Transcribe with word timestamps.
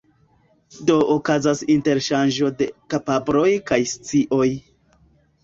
Do 0.89 0.95
okazas 1.15 1.61
interŝanĝo 1.73 2.49
de 2.63 2.69
kapabloj 2.95 3.45
kaj 3.71 3.81
scioj. 3.95 4.51